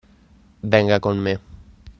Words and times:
Venga 0.63 0.99
con 0.99 1.19
me. 1.19 1.39